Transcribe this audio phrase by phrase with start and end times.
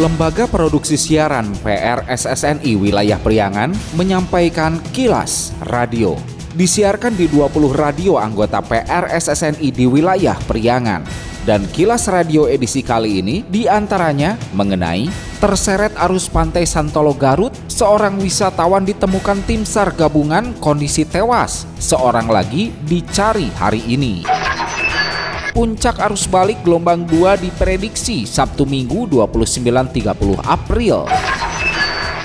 [0.00, 3.68] Lembaga Produksi Siaran PRSSNI Wilayah Priangan
[4.00, 6.16] menyampaikan kilas radio.
[6.56, 11.04] Disiarkan di 20 radio anggota PRSSNI di wilayah Priangan.
[11.44, 18.16] Dan kilas radio edisi kali ini di antaranya mengenai terseret arus pantai Santolo Garut, seorang
[18.24, 24.24] wisatawan ditemukan tim SAR gabungan kondisi tewas, seorang lagi dicari hari ini.
[25.60, 31.04] Puncak arus balik gelombang 2 diprediksi Sabtu Minggu 29-30 April.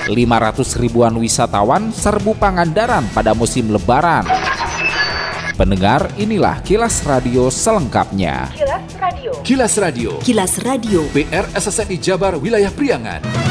[0.08, 4.24] 500 ribuan wisatawan serbu Pangandaran pada musim lebaran.
[5.60, 8.56] Pendengar, inilah kilas radio selengkapnya.
[8.56, 9.32] Kilas Radio.
[9.44, 10.12] Kilas Radio.
[10.24, 11.00] Kilas Radio.
[11.12, 13.45] PR SSNI Jabar Wilayah Priangan.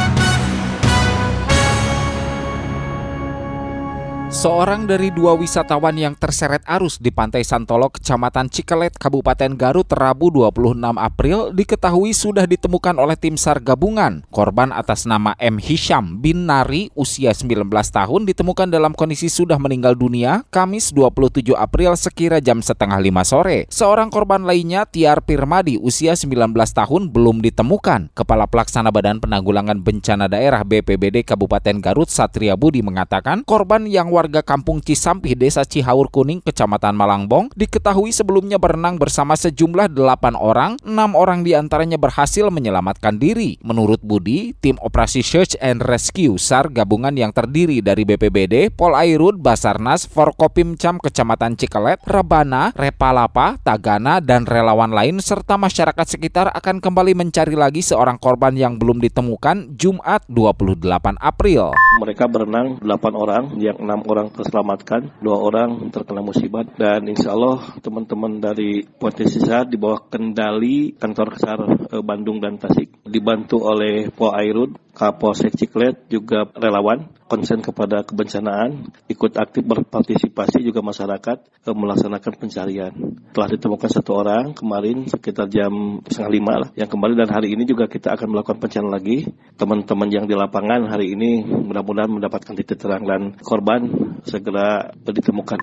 [4.34, 10.26] Seorang dari dua wisatawan yang terseret arus di Pantai Santolo, Kecamatan Cikelet, Kabupaten Garut, Rabu
[10.34, 14.26] 26 April diketahui sudah ditemukan oleh tim SAR gabungan.
[14.34, 15.62] Korban atas nama M.
[15.62, 21.94] Hisham bin Nari, usia 19 tahun, ditemukan dalam kondisi sudah meninggal dunia Kamis 27 April
[21.94, 23.70] sekira jam setengah lima sore.
[23.70, 28.10] Seorang korban lainnya, Tiar Pirmadi, usia 19 tahun, belum ditemukan.
[28.18, 34.23] Kepala Pelaksana Badan Penanggulangan Bencana Daerah BPBD Kabupaten Garut, Satria Budi mengatakan korban yang warga
[34.30, 41.12] kampung Cisampih, Desa Cihaur Kuning, Kecamatan Malangbong, diketahui sebelumnya berenang bersama sejumlah delapan orang, enam
[41.18, 43.58] orang di antaranya berhasil menyelamatkan diri.
[43.66, 50.06] Menurut Budi, tim operasi Search and Rescue SAR gabungan yang terdiri dari BPBD, Polairut, Basarnas,
[50.06, 57.58] Forkopimcam Kecamatan Cikelet, Rebana, Repalapa, Tagana, dan relawan lain serta masyarakat sekitar akan kembali mencari
[57.58, 61.74] lagi seorang korban yang belum ditemukan Jumat 28 April.
[61.98, 66.64] Mereka berenang 8 orang, yang 6 orang terselamatkan, dua orang terkena musibah.
[66.64, 71.60] Dan insya Allah teman-teman dari potensi SAR di bawah kendali kantor SAR
[71.92, 78.88] eh, Bandung dan Tasik dibantu oleh Po Airud, Kapolsek Ciklet juga relawan konsen kepada kebencanaan,
[79.10, 82.92] ikut aktif berpartisipasi juga masyarakat melaksanakan pencarian.
[83.34, 87.66] Telah ditemukan satu orang kemarin sekitar jam setengah lima lah yang kembali dan hari ini
[87.66, 89.28] juga kita akan melakukan pencarian lagi.
[89.58, 93.90] Teman-teman yang di lapangan hari ini mudah-mudahan mendapatkan titik terang dan korban
[94.22, 95.58] segera ditemukan.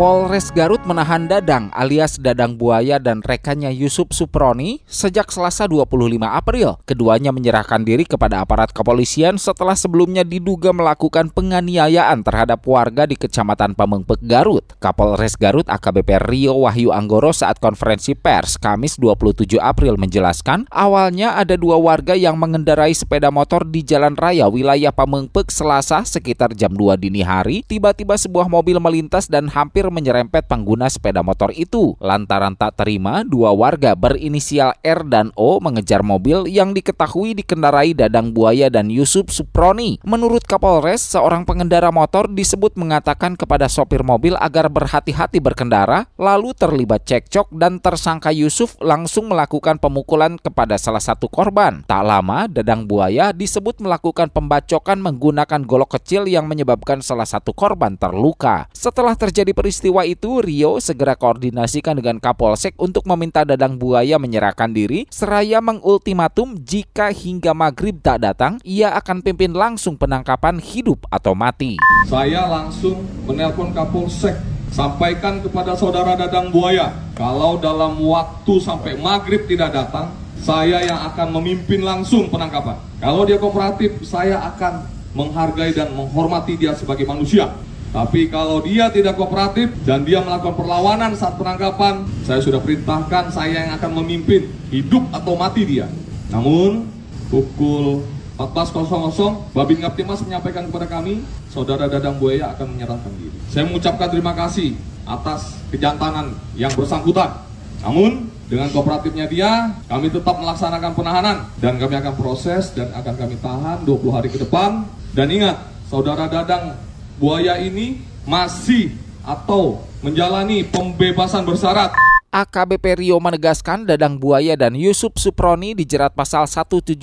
[0.00, 6.80] Polres Garut menahan Dadang alias Dadang Buaya dan rekannya Yusuf Suproni sejak Selasa 25 April.
[6.88, 13.76] Keduanya menyerahkan diri kepada aparat kepolisian setelah sebelumnya diduga melakukan penganiayaan terhadap warga di Kecamatan
[13.76, 14.64] Pamengpek Garut.
[14.80, 21.60] Kapolres Garut AKBP Rio Wahyu Anggoro saat konferensi pers Kamis 27 April menjelaskan, awalnya ada
[21.60, 26.96] dua warga yang mengendarai sepeda motor di jalan raya wilayah Pamengpek Selasa sekitar jam 2
[26.96, 31.98] dini hari, tiba-tiba sebuah mobil melintas dan hampir menyerempet pengguna sepeda motor itu.
[31.98, 38.30] Lantaran tak terima, dua warga berinisial R dan O mengejar mobil yang diketahui dikendarai Dadang
[38.30, 39.98] Buaya dan Yusuf Suproni.
[40.06, 47.02] Menurut Kapolres, seorang pengendara motor disebut mengatakan kepada sopir mobil agar berhati-hati berkendara, lalu terlibat
[47.08, 51.82] cekcok dan tersangka Yusuf langsung melakukan pemukulan kepada salah satu korban.
[51.88, 57.96] Tak lama, Dadang Buaya disebut melakukan pembacokan menggunakan golok kecil yang menyebabkan salah satu korban
[57.96, 58.68] terluka.
[58.76, 64.66] Setelah terjadi peristiwa peristiwa itu, Rio segera koordinasikan dengan Kapolsek untuk meminta Dadang Buaya menyerahkan
[64.66, 71.38] diri, seraya mengultimatum jika hingga maghrib tak datang, ia akan pimpin langsung penangkapan hidup atau
[71.38, 71.78] mati.
[72.10, 72.98] Saya langsung
[73.30, 74.34] menelpon Kapolsek
[74.74, 80.10] sampaikan kepada saudara Dadang Buaya, kalau dalam waktu sampai maghrib tidak datang,
[80.42, 82.74] saya yang akan memimpin langsung penangkapan.
[82.98, 84.82] Kalau dia kooperatif, saya akan
[85.14, 87.69] menghargai dan menghormati dia sebagai manusia.
[87.90, 93.66] Tapi kalau dia tidak kooperatif dan dia melakukan perlawanan saat penangkapan, saya sudah perintahkan saya
[93.66, 95.90] yang akan memimpin hidup atau mati dia.
[96.30, 96.86] Namun
[97.26, 98.06] pukul
[98.38, 103.36] 14.00 Babin Ngaptimas menyampaikan kepada kami, saudara Dadang Buaya akan menyerahkan diri.
[103.50, 107.42] Saya mengucapkan terima kasih atas kejantanan yang bersangkutan.
[107.82, 113.34] Namun dengan kooperatifnya dia, kami tetap melaksanakan penahanan dan kami akan proses dan akan kami
[113.42, 114.86] tahan 20 hari ke depan.
[115.10, 115.58] Dan ingat,
[115.90, 116.78] saudara Dadang
[117.20, 121.92] buaya ini masih atau menjalani pembebasan bersyarat.
[122.30, 126.94] AKBP Rio menegaskan Dadang Buaya dan Yusuf Suproni dijerat pasal 170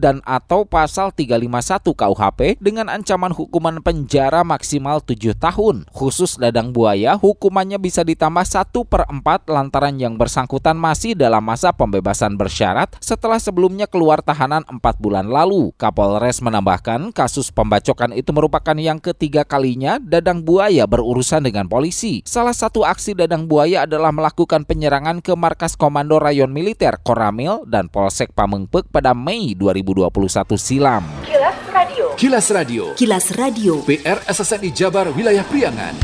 [0.00, 5.84] dan atau pasal 351 KUHP dengan ancaman hukuman penjara maksimal 7 tahun.
[5.92, 11.76] Khusus Dadang Buaya, hukumannya bisa ditambah 1 per 4 lantaran yang bersangkutan masih dalam masa
[11.76, 15.76] pembebasan bersyarat setelah sebelumnya keluar tahanan 4 bulan lalu.
[15.76, 22.24] Kapolres menambahkan kasus pembacokan itu merupakan yang ketiga kalinya Dadang Buaya berurusan dengan polisi.
[22.24, 27.66] Salah satu aksi Dadang Buaya adalah melakukan melakukan penyerangan ke markas Komando Rayon Militer Koramil
[27.66, 30.06] dan Polsek Pamengpek pada Mei 2021
[30.54, 31.02] silam.
[31.26, 32.06] Kilas Radio.
[32.14, 32.94] Kilas Radio.
[32.94, 33.82] Kilas Radio.
[33.82, 35.94] PR SSNI Jabar Wilayah Priangan.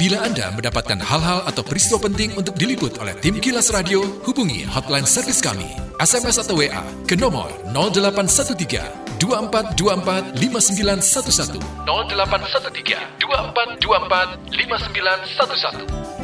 [0.00, 5.04] Bila Anda mendapatkan hal-hal atau peristiwa penting untuk diliput oleh tim Kilas Radio, hubungi hotline
[5.04, 5.68] servis kami,
[6.00, 16.19] SMS atau WA ke nomor 0813 2424 5911 0813 2424 5911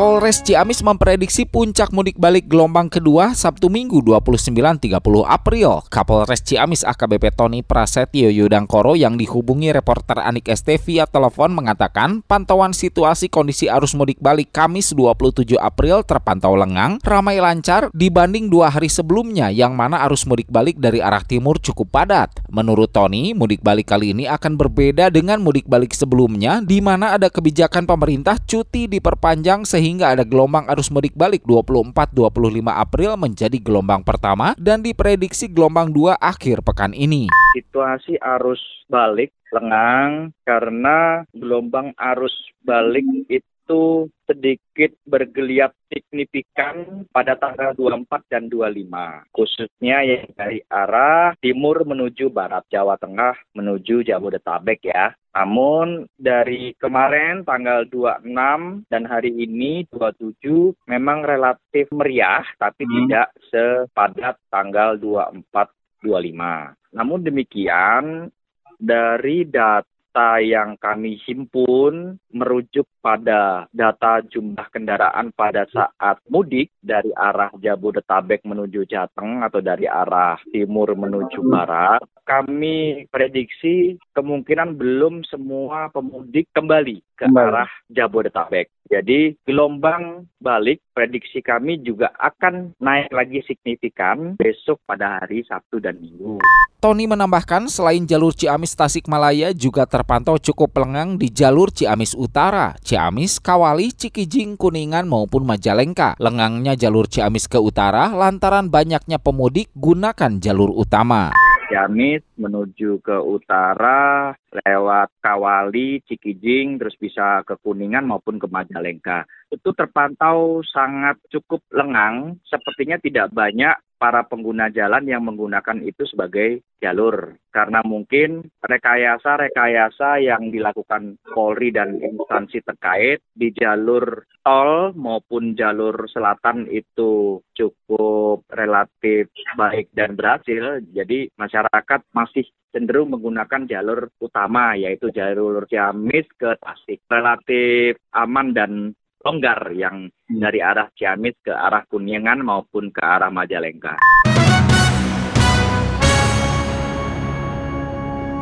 [0.00, 4.96] Polres Ciamis memprediksi puncak mudik balik gelombang kedua Sabtu Minggu 29-30
[5.28, 5.84] April.
[5.92, 12.72] Kapolres Ciamis AKBP Tony Prasetyo Yudangkoro yang dihubungi reporter Anik ST via telepon mengatakan pantauan
[12.72, 18.88] situasi kondisi arus mudik balik Kamis 27 April terpantau lengang, ramai lancar dibanding dua hari
[18.88, 22.40] sebelumnya yang mana arus mudik balik dari arah timur cukup padat.
[22.48, 27.28] Menurut Tony, mudik balik kali ini akan berbeda dengan mudik balik sebelumnya di mana ada
[27.28, 32.22] kebijakan pemerintah cuti diperpanjang sehingga sehingga ada gelombang arus mudik balik 24-25
[32.70, 37.26] April menjadi gelombang pertama dan diprediksi gelombang 2 akhir pekan ini.
[37.58, 42.30] Situasi arus balik lengang karena gelombang arus
[42.62, 49.30] balik itu itu sedikit bergeliat signifikan pada tanggal 24 dan 25.
[49.30, 55.14] Khususnya yang dari arah timur menuju barat Jawa Tengah menuju Jabodetabek ya.
[55.30, 62.92] Namun dari kemarin tanggal 26 dan hari ini 27 memang relatif meriah tapi hmm.
[63.06, 66.96] tidak sepadat tanggal 24 25.
[66.96, 68.32] Namun demikian
[68.80, 77.14] dari data data yang kami himpun merujuk pada data jumlah kendaraan pada saat mudik dari
[77.14, 82.02] arah Jabodetabek menuju Jateng atau dari arah timur menuju barat.
[82.24, 88.72] Kami prediksi kemungkinan belum semua pemudik kembali ke arah Jabodetabek.
[88.90, 96.00] Jadi gelombang balik prediksi kami juga akan naik lagi signifikan besok pada hari Sabtu dan
[96.02, 96.42] Minggu.
[96.80, 103.36] Tony menambahkan selain jalur Ciamis Tasikmalaya juga terpantau cukup lengang di jalur Ciamis Utara, Ciamis,
[103.36, 106.16] Kawali, Cikijing, Kuningan maupun Majalengka.
[106.16, 111.30] Lengangnya jalur Ciamis ke utara lantaran banyaknya pemudik gunakan jalur utama.
[111.70, 119.22] Ciamis menuju ke utara lewat Kawali, Cikijing, terus bisa ke Kuningan maupun ke Majalengka.
[119.46, 126.64] Itu terpantau sangat cukup lengang, sepertinya tidak banyak para pengguna jalan yang menggunakan itu sebagai
[126.80, 127.36] jalur.
[127.52, 136.64] Karena mungkin rekayasa-rekayasa yang dilakukan Polri dan instansi terkait di jalur tol maupun jalur selatan
[136.72, 139.28] itu cukup relatif
[139.60, 140.80] baik dan berhasil.
[140.96, 147.04] Jadi masyarakat masih cenderung menggunakan jalur utama yaitu jalur Ciamis ke Tasik.
[147.04, 150.40] Relatif aman dan longgar yang hmm.
[150.40, 154.00] dari arah Ciamis ke arah Kuningan maupun ke arah Majalengka.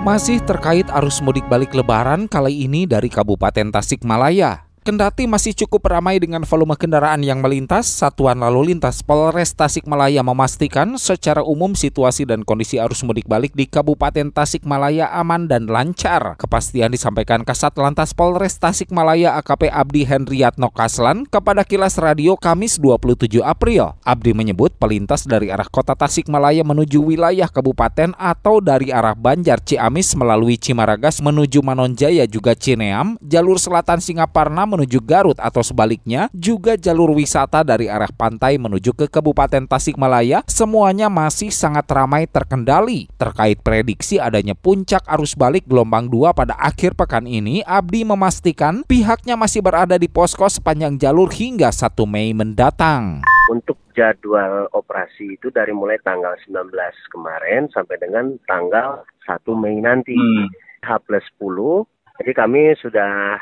[0.07, 4.68] Masih terkait arus mudik balik lebaran kali ini dari Kabupaten Tasikmalaya.
[4.89, 10.97] Kendati masih cukup ramai dengan volume kendaraan yang melintas, Satuan Lalu Lintas Polres Tasikmalaya memastikan
[10.97, 16.41] secara umum situasi dan kondisi arus mudik balik di Kabupaten Tasikmalaya aman dan lancar.
[16.41, 23.45] Kepastian disampaikan Kasat Lantas Polres Tasikmalaya AKP Abdi Hendriatno Kaslan kepada Kilas Radio Kamis 27
[23.45, 23.93] April.
[24.09, 30.17] Abdi menyebut pelintas dari arah kota Tasikmalaya menuju wilayah kabupaten atau dari arah Banjar Ciamis
[30.17, 37.65] melalui Cimaragas menuju Manonjaya juga Cineam, jalur selatan Singaparna Garut atau sebaliknya, juga jalur wisata
[37.65, 43.09] dari arah pantai menuju ke Kabupaten Tasikmalaya, semuanya masih sangat ramai terkendali.
[43.17, 49.35] Terkait prediksi adanya puncak arus balik gelombang 2 pada akhir pekan ini, Abdi memastikan pihaknya
[49.35, 53.25] masih berada di posko sepanjang jalur hingga 1 Mei mendatang.
[53.49, 56.69] Untuk jadwal operasi itu dari mulai tanggal 19
[57.09, 60.13] kemarin sampai dengan tanggal 1 Mei nanti.
[60.13, 60.53] Hmm.
[60.85, 61.89] H plus 10.
[62.23, 63.39] Jadi kami sudah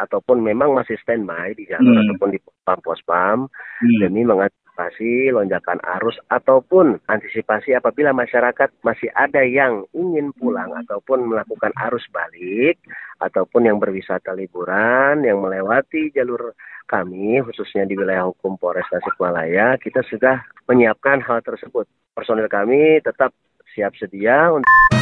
[0.00, 2.02] ataupun memang masih standby di jalur hmm.
[2.08, 3.98] ataupun di pos-pam hmm.
[4.00, 11.70] demi mengantisipasi lonjakan arus ataupun antisipasi apabila masyarakat masih ada yang ingin pulang ataupun melakukan
[11.90, 12.80] arus balik
[13.20, 16.56] ataupun yang berwisata liburan yang melewati jalur
[16.88, 21.86] kami khususnya di wilayah hukum Polres Tasikmalaya kita sudah menyiapkan hal tersebut.
[22.16, 23.30] Personil kami tetap
[23.70, 24.99] siap sedia untuk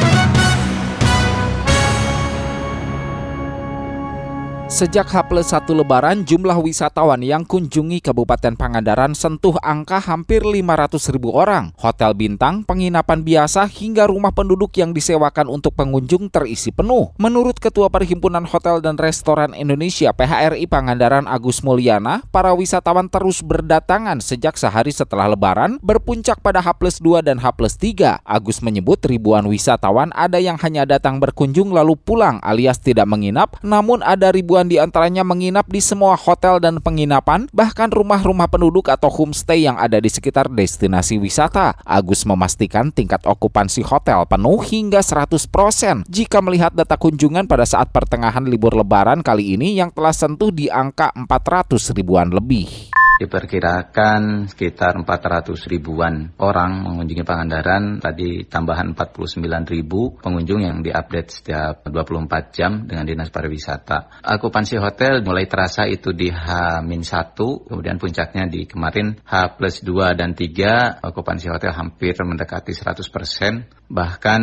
[4.69, 11.09] Sejak H plus 1 lebaran, jumlah wisatawan yang kunjungi Kabupaten Pangandaran sentuh angka hampir 500
[11.09, 11.73] ribu orang.
[11.81, 17.09] Hotel bintang, penginapan biasa, hingga rumah penduduk yang disewakan untuk pengunjung terisi penuh.
[17.17, 24.21] Menurut Ketua Perhimpunan Hotel dan Restoran Indonesia PHRI Pangandaran Agus Mulyana, para wisatawan terus berdatangan
[24.21, 28.21] sejak sehari setelah lebaran, berpuncak pada H plus 2 dan H plus 3.
[28.21, 34.05] Agus menyebut ribuan wisatawan ada yang hanya datang berkunjung lalu pulang alias tidak menginap, namun
[34.05, 39.07] ada ribuan ribuan di antaranya menginap di semua hotel dan penginapan, bahkan rumah-rumah penduduk atau
[39.07, 41.79] homestay yang ada di sekitar destinasi wisata.
[41.87, 48.43] Agus memastikan tingkat okupansi hotel penuh hingga 100% jika melihat data kunjungan pada saat pertengahan
[48.43, 55.51] libur lebaran kali ini yang telah sentuh di angka 400 ribuan lebih diperkirakan sekitar 400
[55.67, 57.99] ribuan orang mengunjungi Pangandaran.
[57.99, 64.23] Tadi tambahan 49 ribu pengunjung yang diupdate setiap 24 jam dengan Dinas Pariwisata.
[64.23, 67.35] Akupansi hotel mulai terasa itu di H-1,
[67.67, 73.67] kemudian puncaknya di kemarin H plus 2 dan 3, akupansi hotel hampir mendekati 100 persen.
[73.89, 74.41] Bahkan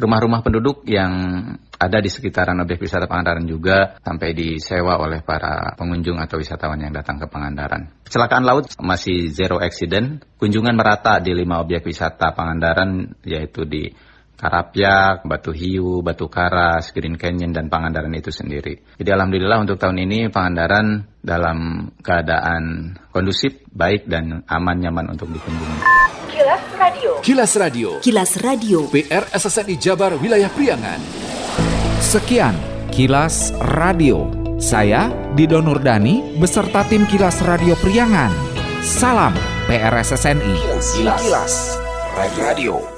[0.00, 1.12] rumah-rumah penduduk yang
[1.86, 6.92] ada di sekitaran objek wisata Pangandaran juga sampai disewa oleh para pengunjung atau wisatawan yang
[6.96, 8.04] datang ke Pangandaran.
[8.08, 13.92] Kecelakaan laut masih zero accident, kunjungan merata di lima objek wisata Pangandaran yaitu di
[14.34, 18.82] Karapyak, Batu Hiu, Batu Karas, Green Canyon, dan Pangandaran itu sendiri.
[18.98, 25.80] Jadi Alhamdulillah untuk tahun ini Pangandaran dalam keadaan kondusif, baik, dan aman nyaman untuk dikunjungi.
[26.34, 27.10] Kilas Radio.
[27.22, 27.88] Kilas Radio.
[28.02, 28.78] Kilas Radio.
[28.90, 31.33] PR SSNI Jabar Wilayah Priangan.
[32.04, 32.52] Sekian
[32.92, 34.28] Kilas Radio.
[34.60, 38.28] Saya Dido Nurdani beserta tim Kilas Radio Priangan.
[38.84, 39.32] Salam
[39.64, 40.52] PRSSNI.
[40.52, 41.20] Kilas, Kilas.
[41.24, 41.54] Kilas.
[42.36, 42.93] Radio.